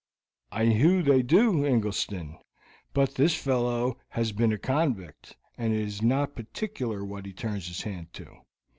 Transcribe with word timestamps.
"I 0.51 0.65
hew 0.65 1.03
they 1.03 1.21
do, 1.21 1.63
Ingleston; 1.63 2.39
but 2.91 3.13
this 3.13 3.35
fellow 3.35 3.99
has 4.09 4.31
been 4.31 4.51
a 4.51 4.57
convict, 4.57 5.37
and 5.59 5.75
is 5.75 6.01
not 6.01 6.35
particular 6.35 7.05
what 7.05 7.27
he 7.27 7.33
turns 7.33 7.67
his 7.67 7.83
hand 7.83 8.11
to. 8.13 8.37